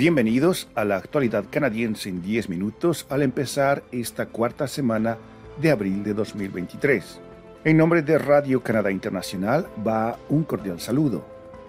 [0.00, 5.18] Bienvenidos a la actualidad canadiense en 10 minutos al empezar esta cuarta semana
[5.60, 7.20] de abril de 2023.
[7.64, 11.22] En nombre de Radio Canadá Internacional va un cordial saludo.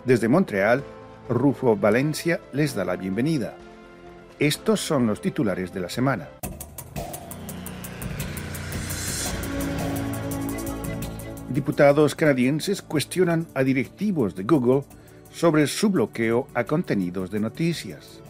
[0.05, 0.81] Desde Montreal,
[1.27, 3.54] Rufo Valencia les da la bienvenida.
[4.39, 6.29] Estos son los titulares de la semana.
[11.50, 14.86] Diputados canadienses cuestionan a directivos de Google
[15.33, 18.21] sobre su bloqueo a contenidos de noticias.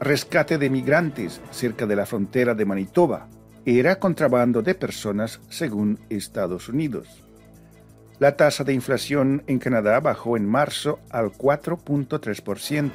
[0.00, 3.28] Rescate de migrantes cerca de la frontera de Manitoba
[3.66, 7.22] era contrabando de personas según Estados Unidos.
[8.18, 12.90] La tasa de inflación en Canadá bajó en marzo al 4.3%.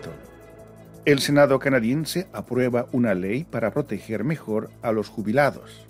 [1.05, 5.85] El Senado canadiense aprueba una ley para proteger mejor a los jubilados.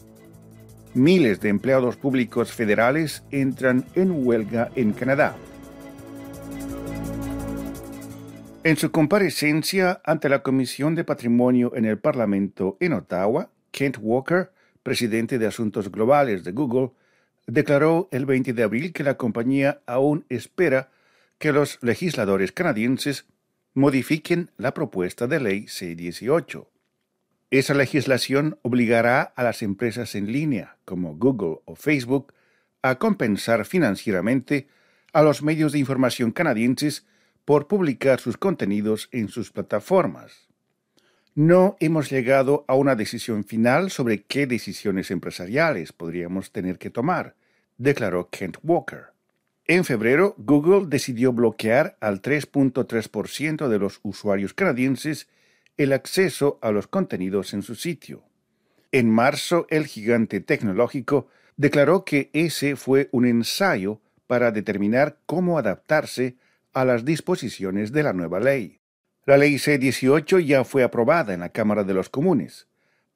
[0.94, 5.38] Miles de empleados públicos federales entran en huelga en Canadá.
[8.66, 14.50] En su comparecencia ante la Comisión de Patrimonio en el Parlamento en Ottawa, Kent Walker,
[14.82, 16.90] presidente de Asuntos Globales de Google,
[17.46, 20.90] declaró el 20 de abril que la compañía aún espera
[21.38, 23.28] que los legisladores canadienses
[23.76, 26.66] modifiquen la propuesta de ley C-18.
[27.52, 32.34] Esa legislación obligará a las empresas en línea, como Google o Facebook,
[32.82, 34.68] a compensar financieramente
[35.14, 37.06] a los medios de información canadienses
[37.46, 40.50] por publicar sus contenidos en sus plataformas.
[41.36, 47.36] No hemos llegado a una decisión final sobre qué decisiones empresariales podríamos tener que tomar,
[47.78, 49.08] declaró Kent Walker.
[49.68, 55.28] En febrero, Google decidió bloquear al 3.3% de los usuarios canadienses
[55.78, 58.24] el acceso a los contenidos en su sitio.
[58.92, 66.38] En marzo, el gigante tecnológico declaró que ese fue un ensayo para determinar cómo adaptarse
[66.76, 68.80] a las disposiciones de la nueva ley.
[69.26, 72.68] La ley C-18 ya fue aprobada en la Cámara de los Comunes.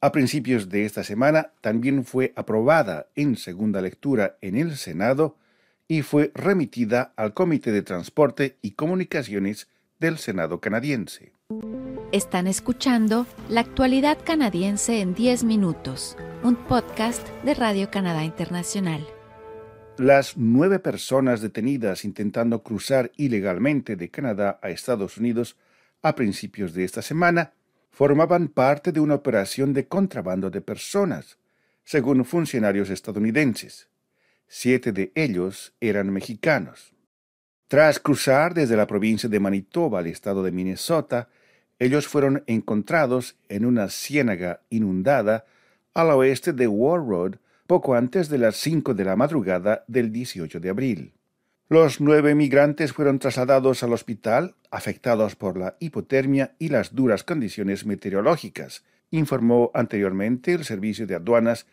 [0.01, 5.37] A principios de esta semana también fue aprobada en segunda lectura en el Senado
[5.87, 9.67] y fue remitida al Comité de Transporte y Comunicaciones
[9.99, 11.33] del Senado canadiense.
[12.11, 19.05] Están escuchando La actualidad canadiense en 10 minutos, un podcast de Radio Canadá Internacional.
[19.99, 25.57] Las nueve personas detenidas intentando cruzar ilegalmente de Canadá a Estados Unidos
[26.01, 27.51] a principios de esta semana
[27.91, 31.37] formaban parte de una operación de contrabando de personas,
[31.83, 33.89] según funcionarios estadounidenses.
[34.47, 36.93] Siete de ellos eran mexicanos.
[37.67, 41.27] Tras cruzar desde la provincia de Manitoba al estado de Minnesota,
[41.77, 45.43] ellos fueron encontrados en una ciénaga inundada
[45.93, 47.35] al oeste de War Road
[47.69, 51.13] poco antes de las cinco de la madrugada del 18 de abril.
[51.69, 57.85] Los nueve migrantes fueron trasladados al hospital afectados por la hipotermia y las duras condiciones
[57.85, 61.67] meteorológicas, informó anteriormente el Servicio de Aduanas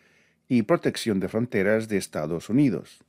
[0.47, 3.03] y Protección de Fronteras de Estados Unidos.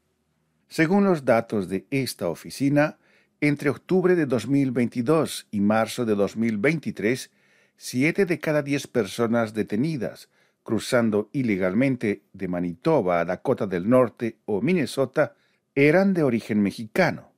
[0.66, 2.96] Según los datos de esta oficina,
[3.42, 7.30] entre octubre de 2022 y marzo de 2023,
[7.76, 10.30] siete de cada diez personas detenidas
[10.62, 15.34] cruzando ilegalmente de Manitoba a Dakota del Norte o Minnesota
[15.74, 17.32] eran de origen mexicano.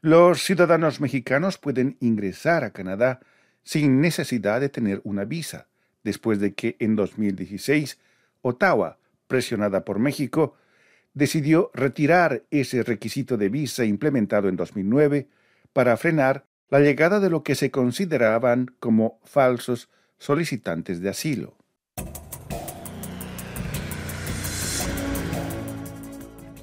[0.00, 3.20] Los ciudadanos mexicanos pueden ingresar a Canadá
[3.62, 5.68] sin necesidad de tener una visa,
[6.02, 7.98] después de que en 2016
[8.42, 10.56] Ottawa, presionada por México,
[11.14, 15.28] decidió retirar ese requisito de visa implementado en 2009
[15.72, 19.88] para frenar la llegada de lo que se consideraban como falsos
[20.18, 21.56] solicitantes de asilo.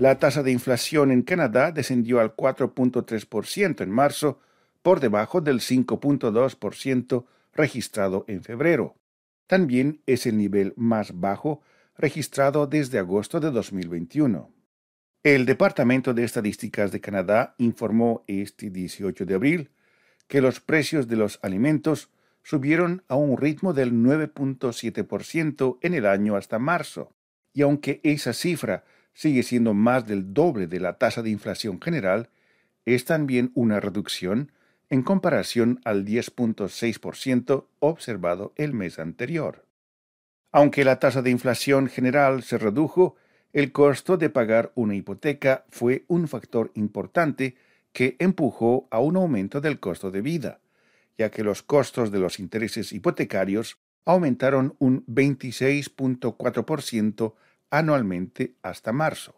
[0.01, 4.39] La tasa de inflación en Canadá descendió al 4.3% en marzo,
[4.81, 8.95] por debajo del 5.2% registrado en febrero.
[9.45, 11.61] También es el nivel más bajo
[11.95, 14.51] registrado desde agosto de 2021.
[15.21, 19.69] El Departamento de Estadísticas de Canadá informó este 18 de abril
[20.27, 22.09] que los precios de los alimentos
[22.41, 27.13] subieron a un ritmo del 9.7% en el año hasta marzo,
[27.53, 32.29] y aunque esa cifra sigue siendo más del doble de la tasa de inflación general,
[32.85, 34.51] es también una reducción
[34.89, 39.65] en comparación al 10.6% observado el mes anterior.
[40.51, 43.15] Aunque la tasa de inflación general se redujo,
[43.53, 47.55] el costo de pagar una hipoteca fue un factor importante
[47.93, 50.59] que empujó a un aumento del costo de vida,
[51.17, 57.33] ya que los costos de los intereses hipotecarios aumentaron un 26.4%
[57.71, 59.33] anualmente hasta marzo.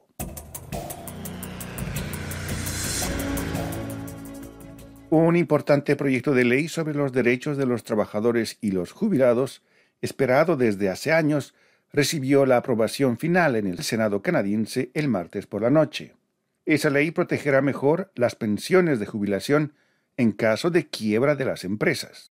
[5.10, 9.62] Un importante proyecto de ley sobre los derechos de los trabajadores y los jubilados,
[10.02, 11.54] esperado desde hace años,
[11.92, 16.16] recibió la aprobación final en el Senado canadiense el martes por la noche.
[16.66, 19.74] Esa ley protegerá mejor las pensiones de jubilación
[20.18, 22.32] en caso de quiebra de las empresas.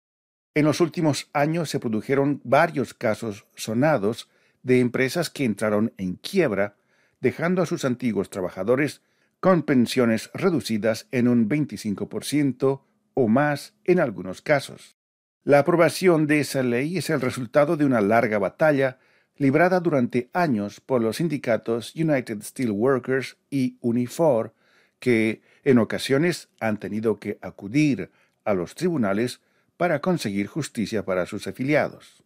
[0.54, 4.30] En los últimos años se produjeron varios casos sonados
[4.68, 6.76] de empresas que entraron en quiebra,
[7.22, 9.02] dejando a sus antiguos trabajadores
[9.40, 12.82] con pensiones reducidas en un 25%
[13.14, 14.98] o más en algunos casos.
[15.46, 19.00] La aprobación de esa ley es el resultado de una larga batalla
[19.38, 24.54] librada durante años por los sindicatos United Steelworkers y Unifor,
[25.00, 28.12] que en ocasiones han tenido que acudir
[28.44, 29.40] a los tribunales
[29.78, 32.22] para conseguir justicia para sus afiliados.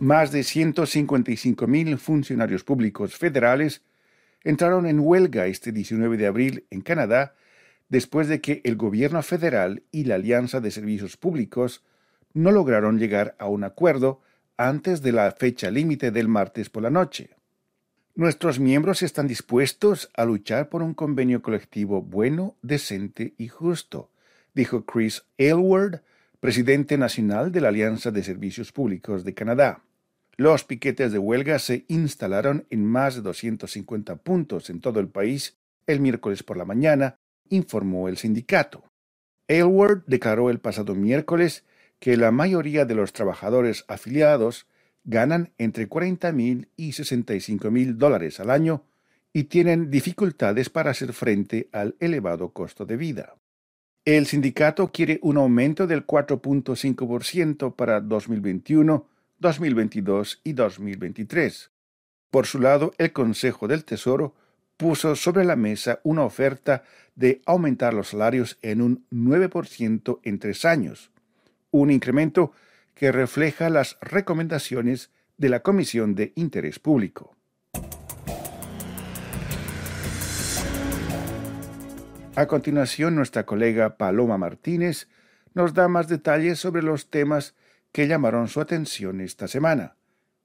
[0.00, 3.82] Más de 155.000 funcionarios públicos federales
[4.42, 7.34] entraron en huelga este 19 de abril en Canadá
[7.90, 11.84] después de que el gobierno federal y la Alianza de Servicios Públicos
[12.32, 14.22] no lograron llegar a un acuerdo
[14.56, 17.36] antes de la fecha límite del martes por la noche.
[18.14, 24.10] Nuestros miembros están dispuestos a luchar por un convenio colectivo bueno, decente y justo,
[24.54, 26.00] dijo Chris Aylward,
[26.40, 29.82] presidente nacional de la Alianza de Servicios Públicos de Canadá.
[30.40, 35.58] Los piquetes de huelga se instalaron en más de 250 puntos en todo el país
[35.86, 37.18] el miércoles por la mañana,
[37.50, 38.84] informó el sindicato.
[39.48, 41.66] Aylward declaró el pasado miércoles
[41.98, 44.66] que la mayoría de los trabajadores afiliados
[45.04, 48.84] ganan entre 40 mil y 65 mil dólares al año
[49.34, 53.34] y tienen dificultades para hacer frente al elevado costo de vida.
[54.06, 59.06] El sindicato quiere un aumento del 4.5% para 2021,
[59.40, 61.70] 2022 y 2023.
[62.30, 64.34] Por su lado, el Consejo del Tesoro
[64.76, 66.84] puso sobre la mesa una oferta
[67.14, 71.10] de aumentar los salarios en un 9% en tres años,
[71.70, 72.52] un incremento
[72.94, 77.36] que refleja las recomendaciones de la Comisión de Interés Público.
[82.36, 85.08] A continuación, nuestra colega Paloma Martínez
[85.52, 87.54] nos da más detalles sobre los temas
[87.92, 89.96] que llamaron su atención esta semana.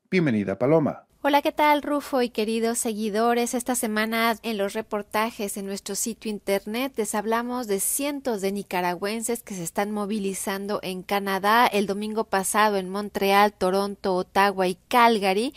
[0.09, 1.05] Bienvenida, Paloma.
[1.21, 3.55] Hola, ¿qué tal Rufo y queridos seguidores?
[3.55, 9.41] Esta semana en los reportajes en nuestro sitio internet les hablamos de cientos de nicaragüenses
[9.41, 15.55] que se están movilizando en Canadá el domingo pasado en Montreal, Toronto, Ottawa y Calgary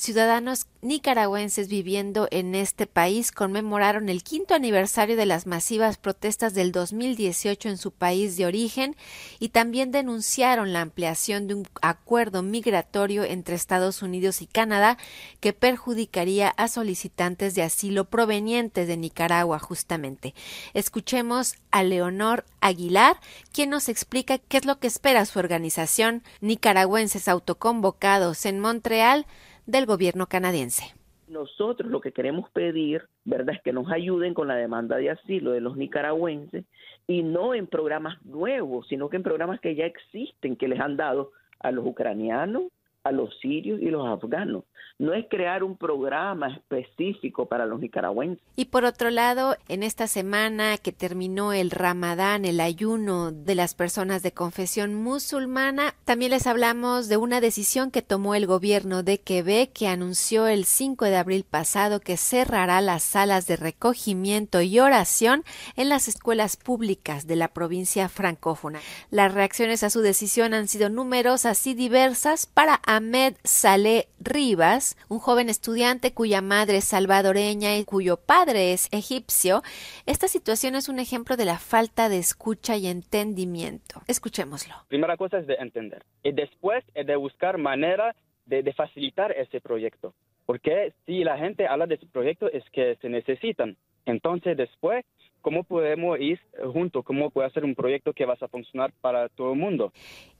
[0.00, 6.72] ciudadanos nicaragüenses viviendo en este país conmemoraron el quinto aniversario de las masivas protestas del
[6.72, 8.96] 2018 en su país de origen
[9.40, 14.96] y también denunciaron la ampliación de un acuerdo migratorio entre Estados Unidos y Canadá
[15.40, 20.34] que perjudicaría a solicitantes de asilo provenientes de Nicaragua justamente.
[20.72, 23.20] Escuchemos a Leonor Aguilar,
[23.52, 29.26] quien nos explica qué es lo que espera su organización Nicaragüenses Autoconvocados en Montreal
[29.66, 30.94] del gobierno canadiense.
[31.28, 35.52] Nosotros lo que queremos pedir, ¿verdad?, es que nos ayuden con la demanda de asilo
[35.52, 36.64] de los nicaragüenses
[37.06, 40.96] y no en programas nuevos, sino que en programas que ya existen, que les han
[40.96, 41.30] dado
[41.60, 42.64] a los ucranianos,
[43.04, 44.64] a los sirios y los afganos.
[44.98, 48.44] No es crear un programa específico para los nicaragüenses.
[48.54, 53.74] Y por otro lado, en esta semana que terminó el Ramadán, el ayuno de las
[53.74, 59.18] personas de confesión musulmana, también les hablamos de una decisión que tomó el gobierno de
[59.18, 64.80] Quebec que anunció el 5 de abril pasado que cerrará las salas de recogimiento y
[64.80, 65.44] oración
[65.76, 68.80] en las escuelas públicas de la provincia francófona.
[69.10, 75.20] Las reacciones a su decisión han sido numerosas y diversas para Ahmed Saleh Rivas, un
[75.20, 79.62] joven estudiante cuya madre es salvadoreña y cuyo padre es egipcio,
[80.06, 84.02] esta situación es un ejemplo de la falta de escucha y entendimiento.
[84.08, 84.74] Escuchémoslo.
[84.88, 88.16] Primera cosa es de entender y después es de buscar manera
[88.46, 90.12] de, facilitar ese proyecto.
[90.44, 93.76] Porque si la gente habla de ese proyecto es que se necesitan.
[94.04, 95.04] Entonces después
[95.40, 96.40] cómo podemos ir
[96.72, 99.92] juntos, cómo puede ser un proyecto que va a funcionar para todo el mundo.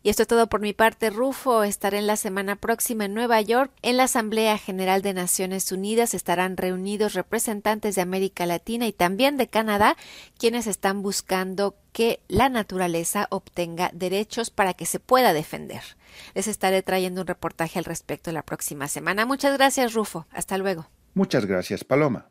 [0.03, 1.63] Y esto es todo por mi parte, Rufo.
[1.63, 3.71] Estaré en la semana próxima en Nueva York.
[3.83, 9.37] En la Asamblea General de Naciones Unidas estarán reunidos representantes de América Latina y también
[9.37, 9.97] de Canadá,
[10.39, 15.83] quienes están buscando que la naturaleza obtenga derechos para que se pueda defender.
[16.35, 19.27] Les estaré trayendo un reportaje al respecto la próxima semana.
[19.27, 20.27] Muchas gracias, Rufo.
[20.31, 20.87] Hasta luego.
[21.15, 22.31] Muchas gracias, Paloma.